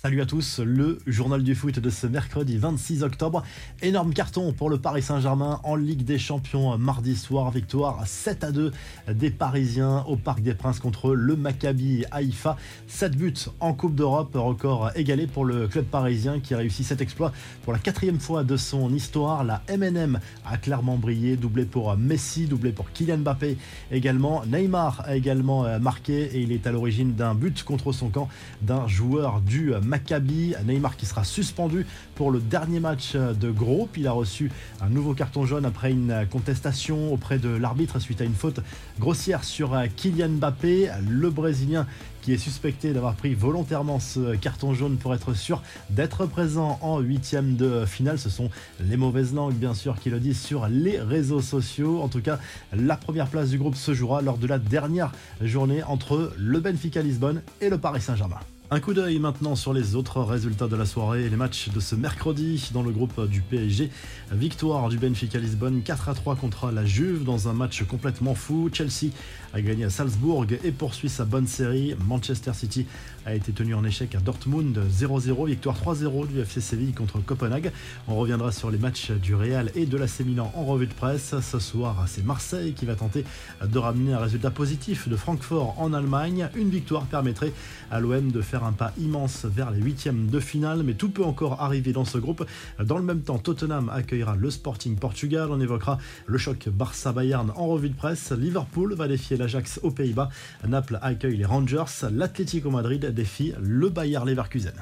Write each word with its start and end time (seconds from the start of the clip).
Salut 0.00 0.20
à 0.20 0.26
tous, 0.26 0.60
le 0.60 1.00
journal 1.08 1.42
du 1.42 1.56
foot 1.56 1.80
de 1.80 1.90
ce 1.90 2.06
mercredi 2.06 2.56
26 2.56 3.02
octobre. 3.02 3.42
Énorme 3.82 4.14
carton 4.14 4.52
pour 4.52 4.70
le 4.70 4.78
Paris 4.78 5.02
Saint-Germain 5.02 5.58
en 5.64 5.74
Ligue 5.74 6.04
des 6.04 6.20
Champions 6.20 6.78
mardi 6.78 7.16
soir. 7.16 7.50
Victoire 7.50 8.06
7 8.06 8.44
à 8.44 8.52
2 8.52 8.70
des 9.12 9.30
Parisiens 9.30 10.04
au 10.06 10.14
Parc 10.14 10.40
des 10.40 10.54
Princes 10.54 10.78
contre 10.78 11.16
le 11.16 11.34
Maccabi 11.34 12.04
Haïfa. 12.12 12.56
7 12.86 13.16
buts 13.16 13.34
en 13.58 13.74
Coupe 13.74 13.96
d'Europe, 13.96 14.30
record 14.36 14.92
égalé 14.94 15.26
pour 15.26 15.44
le 15.44 15.66
club 15.66 15.86
parisien 15.86 16.38
qui 16.38 16.54
a 16.54 16.58
réussi 16.58 16.84
cet 16.84 17.00
exploit 17.00 17.32
pour 17.64 17.72
la 17.72 17.80
quatrième 17.80 18.20
fois 18.20 18.44
de 18.44 18.56
son 18.56 18.94
histoire. 18.94 19.42
La 19.42 19.62
MNM 19.68 20.20
a 20.46 20.58
clairement 20.58 20.96
brillé, 20.96 21.36
doublé 21.36 21.64
pour 21.64 21.96
Messi, 21.96 22.46
doublé 22.46 22.70
pour 22.70 22.92
Kylian 22.92 23.18
Mbappé 23.18 23.58
également. 23.90 24.44
Neymar 24.46 25.02
a 25.06 25.16
également 25.16 25.76
marqué 25.80 26.36
et 26.36 26.40
il 26.40 26.52
est 26.52 26.68
à 26.68 26.70
l'origine 26.70 27.14
d'un 27.14 27.34
but 27.34 27.64
contre 27.64 27.90
son 27.90 28.10
camp 28.10 28.28
d'un 28.62 28.86
joueur 28.86 29.40
du 29.40 29.72
Maccabi. 29.88 30.54
Neymar 30.64 30.96
qui 30.96 31.06
sera 31.06 31.24
suspendu 31.24 31.86
pour 32.14 32.30
le 32.30 32.40
dernier 32.40 32.80
match 32.80 33.16
de 33.16 33.50
groupe. 33.50 33.96
Il 33.96 34.06
a 34.06 34.12
reçu 34.12 34.50
un 34.80 34.88
nouveau 34.88 35.14
carton 35.14 35.46
jaune 35.46 35.64
après 35.64 35.90
une 35.90 36.26
contestation 36.30 37.12
auprès 37.12 37.38
de 37.38 37.48
l'arbitre 37.48 37.98
suite 37.98 38.20
à 38.20 38.24
une 38.24 38.34
faute 38.34 38.60
grossière 39.00 39.44
sur 39.44 39.76
Kylian 39.96 40.28
Mbappé. 40.28 40.90
Le 41.08 41.30
Brésilien 41.30 41.86
qui 42.22 42.34
est 42.34 42.38
suspecté 42.38 42.92
d'avoir 42.92 43.14
pris 43.14 43.34
volontairement 43.34 44.00
ce 44.00 44.36
carton 44.36 44.74
jaune 44.74 44.98
pour 44.98 45.14
être 45.14 45.34
sûr 45.34 45.62
d'être 45.88 46.26
présent 46.26 46.78
en 46.82 46.98
huitième 47.00 47.56
de 47.56 47.86
finale. 47.86 48.18
Ce 48.18 48.28
sont 48.28 48.50
les 48.80 48.96
mauvaises 48.96 49.32
langues, 49.32 49.54
bien 49.54 49.72
sûr, 49.72 49.98
qui 49.98 50.10
le 50.10 50.20
disent 50.20 50.40
sur 50.40 50.68
les 50.68 51.00
réseaux 51.00 51.40
sociaux. 51.40 52.02
En 52.02 52.08
tout 52.08 52.20
cas, 52.20 52.38
la 52.72 52.96
première 52.96 53.28
place 53.28 53.50
du 53.50 53.58
groupe 53.58 53.76
se 53.76 53.94
jouera 53.94 54.20
lors 54.20 54.38
de 54.38 54.46
la 54.46 54.58
dernière 54.58 55.12
journée 55.40 55.82
entre 55.82 56.32
le 56.36 56.60
Benfica 56.60 57.00
Lisbonne 57.00 57.42
et 57.60 57.70
le 57.70 57.78
Paris 57.78 58.02
Saint-Germain. 58.02 58.40
Un 58.70 58.80
coup 58.80 58.92
d'œil 58.92 59.18
maintenant 59.18 59.56
sur 59.56 59.72
les 59.72 59.94
autres 59.94 60.20
résultats 60.20 60.68
de 60.68 60.76
la 60.76 60.84
soirée 60.84 61.24
et 61.24 61.30
les 61.30 61.36
matchs 61.36 61.70
de 61.70 61.80
ce 61.80 61.94
mercredi 61.94 62.68
dans 62.74 62.82
le 62.82 62.90
groupe 62.90 63.26
du 63.26 63.40
PSG. 63.40 63.88
Victoire 64.30 64.90
du 64.90 64.98
Benfica 64.98 65.38
Lisbonne 65.38 65.80
4 65.80 66.10
à 66.10 66.14
3 66.14 66.36
contre 66.36 66.70
la 66.70 66.84
Juve 66.84 67.24
dans 67.24 67.48
un 67.48 67.54
match 67.54 67.82
complètement 67.84 68.34
fou. 68.34 68.68
Chelsea 68.70 69.10
a 69.54 69.62
gagné 69.62 69.84
à 69.86 69.90
Salzbourg 69.90 70.44
et 70.62 70.70
poursuit 70.70 71.08
sa 71.08 71.24
bonne 71.24 71.46
série. 71.46 71.96
Manchester 72.06 72.52
City 72.52 72.84
a 73.24 73.34
été 73.34 73.52
tenu 73.52 73.72
en 73.72 73.84
échec 73.84 74.14
à 74.14 74.18
Dortmund 74.18 74.78
0-0. 74.78 75.46
Victoire 75.46 75.76
3-0 75.82 76.28
du 76.28 76.38
FC 76.40 76.60
Séville 76.60 76.92
contre 76.92 77.20
Copenhague. 77.20 77.72
On 78.06 78.16
reviendra 78.16 78.52
sur 78.52 78.70
les 78.70 78.76
matchs 78.76 79.12
du 79.12 79.34
Real 79.34 79.72
et 79.76 79.86
de 79.86 79.96
la 79.96 80.04
Milan 80.26 80.52
en 80.54 80.66
revue 80.66 80.88
de 80.88 80.92
presse. 80.92 81.34
Ce 81.40 81.58
soir, 81.58 82.04
c'est 82.06 82.22
Marseille 82.22 82.74
qui 82.74 82.84
va 82.84 82.96
tenter 82.96 83.24
de 83.64 83.78
ramener 83.78 84.12
un 84.12 84.18
résultat 84.18 84.50
positif 84.50 85.08
de 85.08 85.16
Francfort 85.16 85.74
en 85.78 85.94
Allemagne. 85.94 86.50
Une 86.54 86.68
victoire 86.68 87.06
permettrait 87.06 87.54
à 87.90 87.98
l'OM 88.00 88.30
de 88.30 88.42
faire 88.42 88.57
un 88.64 88.72
pas 88.72 88.92
immense 88.98 89.44
vers 89.44 89.70
les 89.70 89.80
huitièmes 89.80 90.26
de 90.26 90.40
finale, 90.40 90.82
mais 90.82 90.94
tout 90.94 91.10
peut 91.10 91.24
encore 91.24 91.60
arriver 91.62 91.92
dans 91.92 92.04
ce 92.04 92.18
groupe. 92.18 92.44
Dans 92.82 92.98
le 92.98 93.04
même 93.04 93.22
temps, 93.22 93.38
Tottenham 93.38 93.90
accueillera 93.90 94.36
le 94.36 94.50
Sporting 94.50 94.96
Portugal. 94.96 95.48
On 95.50 95.60
évoquera 95.60 95.98
le 96.26 96.38
choc 96.38 96.68
Barça-Bayern 96.68 97.52
en 97.56 97.66
revue 97.66 97.90
de 97.90 97.96
presse. 97.96 98.32
Liverpool 98.32 98.94
va 98.94 99.08
défier 99.08 99.36
l'Ajax 99.36 99.80
aux 99.82 99.90
Pays-Bas. 99.90 100.30
Naples 100.66 100.98
accueille 101.02 101.36
les 101.36 101.44
Rangers. 101.44 102.08
L'Atlético 102.12 102.70
Madrid 102.70 103.04
défie 103.14 103.54
le 103.60 103.88
Bayer 103.88 104.20
Leverkusen. 104.24 104.74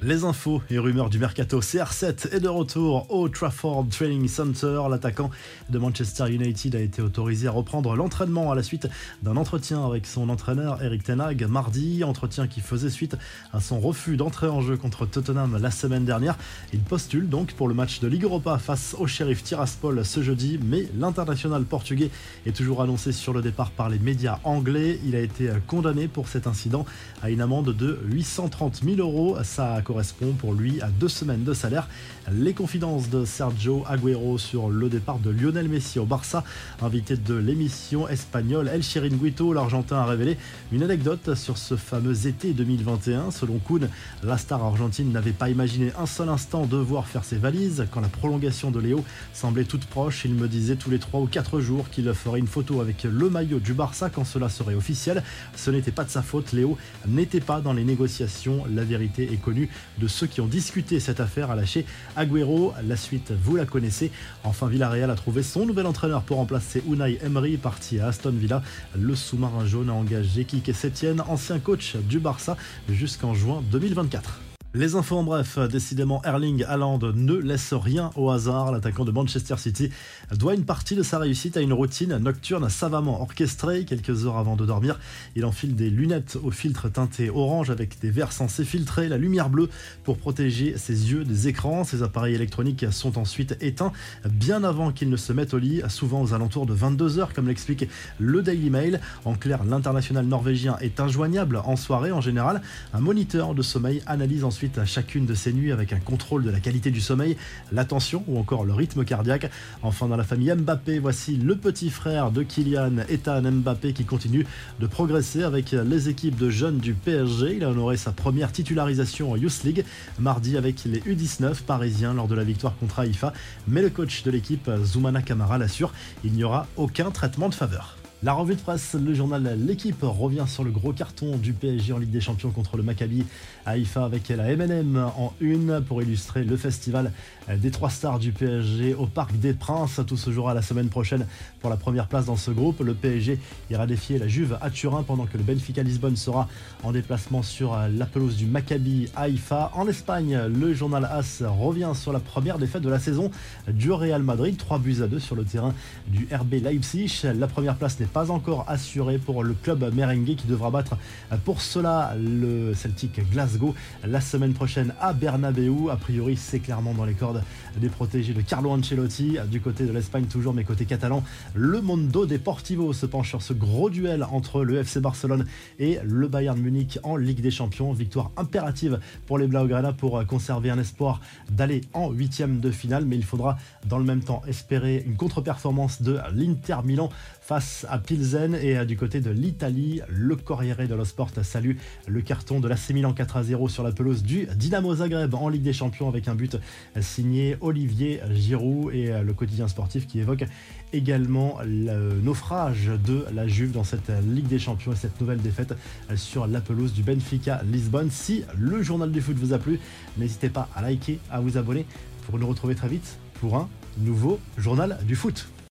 Les 0.00 0.22
infos 0.22 0.62
et 0.70 0.78
rumeurs 0.78 1.10
du 1.10 1.18
mercato 1.18 1.58
CR7 1.60 2.32
est 2.32 2.38
de 2.38 2.48
retour 2.48 3.12
au 3.12 3.28
Trafford 3.28 3.84
Training 3.90 4.28
Center. 4.28 4.80
L'attaquant 4.88 5.28
de 5.70 5.78
Manchester 5.80 6.32
United 6.32 6.76
a 6.76 6.80
été 6.80 7.02
autorisé 7.02 7.48
à 7.48 7.50
reprendre 7.50 7.96
l'entraînement 7.96 8.52
à 8.52 8.54
la 8.54 8.62
suite 8.62 8.88
d'un 9.24 9.36
entretien 9.36 9.84
avec 9.84 10.06
son 10.06 10.28
entraîneur 10.28 10.80
Eric 10.84 11.02
Tenag 11.02 11.44
mardi, 11.48 12.04
entretien 12.04 12.46
qui 12.46 12.60
faisait 12.60 12.90
suite 12.90 13.16
à 13.52 13.58
son 13.58 13.80
refus 13.80 14.16
d'entrer 14.16 14.46
en 14.46 14.60
jeu 14.60 14.76
contre 14.76 15.04
Tottenham 15.04 15.58
la 15.60 15.72
semaine 15.72 16.04
dernière. 16.04 16.38
Il 16.72 16.78
postule 16.78 17.28
donc 17.28 17.54
pour 17.54 17.66
le 17.66 17.74
match 17.74 17.98
de 17.98 18.06
Ligue 18.06 18.22
Europa 18.22 18.56
face 18.58 18.94
au 19.00 19.08
shérif 19.08 19.42
Tiraspol 19.42 20.04
ce 20.04 20.22
jeudi, 20.22 20.60
mais 20.62 20.86
l'international 20.96 21.64
portugais 21.64 22.10
est 22.46 22.56
toujours 22.56 22.82
annoncé 22.82 23.10
sur 23.10 23.32
le 23.32 23.42
départ 23.42 23.72
par 23.72 23.88
les 23.88 23.98
médias 23.98 24.38
anglais. 24.44 25.00
Il 25.04 25.16
a 25.16 25.20
été 25.20 25.50
condamné 25.66 26.06
pour 26.06 26.28
cet 26.28 26.46
incident 26.46 26.86
à 27.20 27.30
une 27.30 27.40
amende 27.40 27.74
de 27.74 27.98
830 28.04 28.84
000 28.84 28.98
euros. 28.98 29.36
Ça 29.42 29.82
correspond 29.88 30.32
pour 30.32 30.52
lui 30.52 30.82
à 30.82 30.88
deux 30.88 31.08
semaines 31.08 31.44
de 31.44 31.54
salaire. 31.54 31.88
Les 32.30 32.52
confidences 32.52 33.08
de 33.08 33.24
Sergio 33.24 33.84
Agüero 33.88 34.36
sur 34.36 34.68
le 34.68 34.90
départ 34.90 35.18
de 35.18 35.30
Lionel 35.30 35.66
Messi 35.66 35.98
au 35.98 36.04
Barça. 36.04 36.44
Invité 36.82 37.16
de 37.16 37.34
l'émission 37.34 38.06
espagnole 38.06 38.68
El 38.68 38.82
Chiringuito, 38.82 39.54
l'Argentin 39.54 39.96
a 39.96 40.04
révélé 40.04 40.36
une 40.72 40.82
anecdote 40.82 41.34
sur 41.34 41.56
ce 41.56 41.74
fameux 41.76 42.26
été 42.26 42.52
2021. 42.52 43.30
Selon 43.30 43.58
Kuhn, 43.58 43.88
la 44.22 44.36
star 44.36 44.62
argentine 44.62 45.10
n'avait 45.10 45.32
pas 45.32 45.48
imaginé 45.48 45.90
un 45.98 46.04
seul 46.04 46.28
instant 46.28 46.66
devoir 46.66 47.06
faire 47.06 47.24
ses 47.24 47.38
valises. 47.38 47.86
Quand 47.90 48.02
la 48.02 48.08
prolongation 48.08 48.70
de 48.70 48.80
Léo 48.80 49.02
semblait 49.32 49.64
toute 49.64 49.86
proche, 49.86 50.26
il 50.26 50.34
me 50.34 50.48
disait 50.48 50.76
tous 50.76 50.90
les 50.90 50.98
3 50.98 51.20
ou 51.20 51.26
4 51.26 51.60
jours 51.60 51.88
qu'il 51.88 52.12
ferait 52.12 52.40
une 52.40 52.46
photo 52.46 52.82
avec 52.82 53.04
le 53.04 53.30
maillot 53.30 53.58
du 53.58 53.72
Barça 53.72 54.10
quand 54.10 54.24
cela 54.24 54.50
serait 54.50 54.74
officiel. 54.74 55.22
Ce 55.56 55.70
n'était 55.70 55.92
pas 55.92 56.04
de 56.04 56.10
sa 56.10 56.20
faute, 56.20 56.52
Léo 56.52 56.76
n'était 57.06 57.40
pas 57.40 57.62
dans 57.62 57.72
les 57.72 57.84
négociations. 57.84 58.64
La 58.74 58.84
vérité 58.84 59.32
est 59.32 59.40
connue 59.40 59.70
de 59.98 60.08
ceux 60.08 60.26
qui 60.26 60.40
ont 60.40 60.46
discuté 60.46 61.00
cette 61.00 61.20
affaire, 61.20 61.50
a 61.50 61.56
lâché 61.56 61.84
Agüero. 62.16 62.72
La 62.86 62.96
suite, 62.96 63.32
vous 63.32 63.56
la 63.56 63.66
connaissez. 63.66 64.10
Enfin, 64.44 64.68
Villarreal 64.68 65.10
a 65.10 65.14
trouvé 65.14 65.42
son 65.42 65.66
nouvel 65.66 65.86
entraîneur 65.86 66.22
pour 66.22 66.38
remplacer 66.38 66.82
Unai 66.88 67.18
Emery, 67.22 67.56
parti 67.56 68.00
à 68.00 68.08
Aston 68.08 68.32
Villa. 68.32 68.62
Le 68.96 69.14
sous-marin 69.14 69.66
jaune 69.66 69.90
a 69.90 69.94
engagé 69.94 70.44
Kike 70.44 70.74
Setien, 70.74 71.16
ancien 71.28 71.58
coach 71.58 71.96
du 71.96 72.18
Barça, 72.18 72.56
jusqu'en 72.88 73.34
juin 73.34 73.62
2024. 73.70 74.47
Les 74.74 74.96
infos 74.96 75.16
en 75.16 75.22
bref, 75.22 75.58
décidément 75.58 76.20
Erling 76.24 76.62
Haaland 76.64 76.98
ne 77.14 77.32
laisse 77.32 77.72
rien 77.72 78.10
au 78.16 78.28
hasard. 78.28 78.70
L'attaquant 78.70 79.06
de 79.06 79.10
Manchester 79.10 79.56
City 79.56 79.88
doit 80.36 80.54
une 80.54 80.66
partie 80.66 80.94
de 80.94 81.02
sa 81.02 81.18
réussite 81.18 81.56
à 81.56 81.62
une 81.62 81.72
routine 81.72 82.18
nocturne 82.18 82.68
savamment 82.68 83.22
orchestrée. 83.22 83.86
Quelques 83.86 84.26
heures 84.26 84.36
avant 84.36 84.56
de 84.56 84.66
dormir, 84.66 85.00
il 85.36 85.46
enfile 85.46 85.74
des 85.74 85.88
lunettes 85.88 86.36
au 86.42 86.50
filtre 86.50 86.90
teinté 86.90 87.30
orange 87.30 87.70
avec 87.70 87.98
des 88.00 88.10
verres 88.10 88.30
censés 88.30 88.66
filtrer 88.66 89.08
la 89.08 89.16
lumière 89.16 89.48
bleue 89.48 89.70
pour 90.04 90.18
protéger 90.18 90.76
ses 90.76 91.12
yeux 91.12 91.24
des 91.24 91.48
écrans. 91.48 91.82
Ses 91.84 92.02
appareils 92.02 92.34
électroniques 92.34 92.92
sont 92.92 93.16
ensuite 93.16 93.56
éteints 93.62 93.92
bien 94.28 94.64
avant 94.64 94.92
qu'il 94.92 95.08
ne 95.08 95.16
se 95.16 95.32
mette 95.32 95.54
au 95.54 95.58
lit, 95.58 95.80
souvent 95.88 96.20
aux 96.20 96.34
alentours 96.34 96.66
de 96.66 96.74
22 96.74 97.18
heures, 97.20 97.32
comme 97.32 97.48
l'explique 97.48 97.88
le 98.18 98.42
Daily 98.42 98.68
Mail. 98.68 99.00
En 99.24 99.32
clair, 99.32 99.64
l'international 99.64 100.26
norvégien 100.26 100.76
est 100.82 101.00
injoignable 101.00 101.62
en 101.64 101.76
soirée 101.76 102.12
en 102.12 102.20
général. 102.20 102.60
Un 102.92 103.00
moniteur 103.00 103.54
de 103.54 103.62
sommeil 103.62 104.02
analyse 104.04 104.44
ensuite 104.44 104.57
à 104.76 104.84
chacune 104.84 105.24
de 105.24 105.34
ces 105.34 105.52
nuits 105.52 105.70
avec 105.70 105.92
un 105.92 106.00
contrôle 106.00 106.42
de 106.42 106.50
la 106.50 106.58
qualité 106.58 106.90
du 106.90 107.00
sommeil, 107.00 107.36
l'attention 107.70 108.24
ou 108.26 108.38
encore 108.38 108.64
le 108.64 108.72
rythme 108.72 109.04
cardiaque. 109.04 109.50
Enfin, 109.82 110.08
dans 110.08 110.16
la 110.16 110.24
famille 110.24 110.52
Mbappé, 110.52 110.98
voici 110.98 111.36
le 111.36 111.54
petit 111.54 111.90
frère 111.90 112.32
de 112.32 112.42
Kylian, 112.42 112.98
Ethan 113.08 113.42
Mbappé, 113.42 113.92
qui 113.92 114.04
continue 114.04 114.46
de 114.80 114.86
progresser 114.86 115.44
avec 115.44 115.72
les 115.72 116.08
équipes 116.08 116.36
de 116.36 116.50
jeunes 116.50 116.78
du 116.78 116.94
PSG. 116.94 117.56
Il 117.56 117.64
a 117.64 117.70
honoré 117.70 117.96
sa 117.96 118.10
première 118.10 118.50
titularisation 118.50 119.30
en 119.30 119.36
Youth 119.36 119.62
League 119.64 119.84
mardi 120.18 120.56
avec 120.56 120.84
les 120.84 121.00
U19 121.00 121.62
parisiens 121.62 122.14
lors 122.14 122.26
de 122.26 122.34
la 122.34 122.44
victoire 122.44 122.76
contre 122.76 122.98
Haïfa. 122.98 123.32
Mais 123.68 123.82
le 123.82 123.90
coach 123.90 124.24
de 124.24 124.30
l'équipe, 124.30 124.68
Zoumana 124.84 125.22
Kamara, 125.22 125.58
l'assure, 125.58 125.92
il 126.24 126.32
n'y 126.32 126.42
aura 126.42 126.66
aucun 126.76 127.10
traitement 127.10 127.48
de 127.48 127.54
faveur. 127.54 127.97
La 128.24 128.32
revue 128.32 128.56
de 128.56 128.60
presse, 128.60 128.96
le 129.00 129.14
journal 129.14 129.56
L'équipe 129.64 130.02
revient 130.02 130.42
sur 130.48 130.64
le 130.64 130.72
gros 130.72 130.92
carton 130.92 131.36
du 131.36 131.52
PSG 131.52 131.92
en 131.92 131.98
Ligue 131.98 132.10
des 132.10 132.20
Champions 132.20 132.50
contre 132.50 132.76
le 132.76 132.82
Maccabi 132.82 133.24
Haïfa 133.64 134.04
avec 134.04 134.28
la 134.30 134.56
MNM 134.56 134.96
en 135.16 135.32
une 135.40 135.80
pour 135.86 136.02
illustrer 136.02 136.42
le 136.42 136.56
festival 136.56 137.12
des 137.48 137.70
trois 137.70 137.90
stars 137.90 138.18
du 138.18 138.32
PSG 138.32 138.94
au 138.94 139.06
Parc 139.06 139.38
des 139.38 139.52
Princes. 139.52 140.00
Tout 140.04 140.16
se 140.16 140.32
jouera 140.32 140.52
la 140.52 140.62
semaine 140.62 140.88
prochaine 140.88 141.26
pour 141.60 141.70
la 141.70 141.76
première 141.76 142.08
place 142.08 142.24
dans 142.24 142.34
ce 142.34 142.50
groupe. 142.50 142.80
Le 142.80 142.92
PSG 142.92 143.38
ira 143.70 143.86
défier 143.86 144.18
la 144.18 144.26
Juve 144.26 144.58
à 144.60 144.70
Turin 144.70 145.04
pendant 145.04 145.26
que 145.26 145.38
le 145.38 145.44
Benfica 145.44 145.84
Lisbonne 145.84 146.16
sera 146.16 146.48
en 146.82 146.90
déplacement 146.90 147.44
sur 147.44 147.78
la 147.88 148.06
pelouse 148.06 148.36
du 148.36 148.46
Maccabi 148.46 149.12
Haïfa. 149.14 149.70
En 149.76 149.86
Espagne, 149.86 150.36
le 150.48 150.74
journal 150.74 151.04
AS 151.04 151.44
revient 151.46 151.92
sur 151.94 152.12
la 152.12 152.18
première 152.18 152.58
défaite 152.58 152.82
de 152.82 152.90
la 152.90 152.98
saison 152.98 153.30
du 153.68 153.92
Real 153.92 154.24
Madrid, 154.24 154.56
3 154.56 154.80
buts 154.80 155.02
à 155.02 155.06
2 155.06 155.20
sur 155.20 155.36
le 155.36 155.44
terrain 155.44 155.72
du 156.08 156.26
RB 156.32 156.54
Leipzig. 156.64 157.22
La 157.22 157.46
première 157.46 157.76
place 157.76 158.00
n'est 158.00 158.07
pas 158.08 158.30
encore 158.30 158.64
assuré 158.68 159.18
pour 159.18 159.44
le 159.44 159.54
club 159.54 159.94
merengue 159.94 160.34
qui 160.36 160.46
devra 160.46 160.70
battre 160.70 160.96
pour 161.44 161.60
cela 161.60 162.14
le 162.18 162.74
Celtic 162.74 163.20
Glasgow 163.30 163.74
la 164.04 164.20
semaine 164.20 164.52
prochaine 164.52 164.94
à 165.00 165.12
Bernabeu. 165.12 165.90
A 165.90 165.96
priori, 165.96 166.36
c'est 166.36 166.60
clairement 166.60 166.94
dans 166.94 167.04
les 167.04 167.14
cordes 167.14 167.42
des 167.76 167.88
protégés 167.88 168.32
de 168.32 168.40
Carlo 168.40 168.70
Ancelotti. 168.70 169.38
Du 169.50 169.60
côté 169.60 169.84
de 169.84 169.92
l'Espagne, 169.92 170.24
toujours, 170.24 170.54
mais 170.54 170.64
côté 170.64 170.84
catalan, 170.84 171.22
le 171.54 171.80
Mondo 171.80 172.26
Deportivo 172.26 172.92
se 172.92 173.06
penche 173.06 173.28
sur 173.28 173.42
ce 173.42 173.52
gros 173.52 173.90
duel 173.90 174.24
entre 174.24 174.64
le 174.64 174.78
FC 174.78 175.00
Barcelone 175.00 175.46
et 175.78 175.98
le 176.04 176.28
Bayern 176.28 176.58
Munich 176.58 176.98
en 177.02 177.16
Ligue 177.16 177.40
des 177.40 177.50
Champions. 177.50 177.92
Victoire 177.92 178.30
impérative 178.36 179.00
pour 179.26 179.38
les 179.38 179.46
Blaugrana 179.46 179.92
pour 179.92 180.24
conserver 180.26 180.70
un 180.70 180.78
espoir 180.78 181.20
d'aller 181.50 181.82
en 181.92 182.10
huitième 182.10 182.60
de 182.60 182.70
finale, 182.70 183.04
mais 183.04 183.16
il 183.16 183.24
faudra 183.24 183.56
dans 183.86 183.98
le 183.98 184.04
même 184.04 184.22
temps 184.22 184.42
espérer 184.46 185.04
une 185.06 185.16
contre-performance 185.16 186.02
de 186.02 186.18
l'Inter 186.34 186.78
Milan 186.84 187.10
face 187.40 187.86
à 187.88 187.97
à 187.98 188.00
Pilsen 188.00 188.54
et 188.54 188.84
du 188.86 188.96
côté 188.96 189.20
de 189.20 189.30
l'Italie, 189.30 190.00
le 190.08 190.36
Corriere 190.36 190.86
dello 190.86 191.04
Sport 191.04 191.32
salue 191.42 191.72
le 192.06 192.20
carton 192.20 192.60
de 192.60 192.68
l'AC 192.68 192.90
Milan 192.90 193.12
4 193.12 193.38
à 193.38 193.42
0 193.42 193.68
sur 193.68 193.82
la 193.82 193.90
pelouse 193.90 194.22
du 194.22 194.46
Dynamo 194.54 194.94
Zagreb 194.94 195.34
en 195.34 195.48
Ligue 195.48 195.62
des 195.62 195.72
Champions 195.72 196.08
avec 196.08 196.28
un 196.28 196.36
but 196.36 196.56
signé 197.00 197.56
Olivier 197.60 198.20
Giroud 198.30 198.94
et 198.94 199.10
le 199.20 199.32
quotidien 199.32 199.66
sportif 199.66 200.06
qui 200.06 200.20
évoque 200.20 200.44
également 200.92 201.58
le 201.66 202.20
naufrage 202.22 202.88
de 203.04 203.24
la 203.34 203.48
Juve 203.48 203.72
dans 203.72 203.84
cette 203.84 204.12
Ligue 204.32 204.46
des 204.46 204.60
Champions 204.60 204.92
et 204.92 204.96
cette 204.96 205.20
nouvelle 205.20 205.40
défaite 205.40 205.74
sur 206.14 206.46
la 206.46 206.60
pelouse 206.60 206.92
du 206.92 207.02
Benfica 207.02 207.62
Lisbonne. 207.64 208.12
Si 208.12 208.44
le 208.56 208.80
journal 208.80 209.10
du 209.10 209.20
foot 209.20 209.36
vous 209.36 209.54
a 209.54 209.58
plu, 209.58 209.80
n'hésitez 210.18 210.50
pas 210.50 210.68
à 210.76 210.82
liker, 210.82 211.18
à 211.32 211.40
vous 211.40 211.58
abonner 211.58 211.84
pour 212.26 212.38
nous 212.38 212.46
retrouver 212.46 212.76
très 212.76 212.88
vite 212.88 213.18
pour 213.40 213.56
un 213.56 213.68
nouveau 213.98 214.38
journal 214.56 214.98
du 215.04 215.16
foot. 215.16 215.48